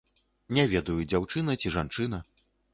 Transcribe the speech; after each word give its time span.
Не 0.57 0.65
ведаю, 0.71 0.97
дзяўчына 1.13 1.59
ці 1.63 1.75
жанчына. 1.79 2.25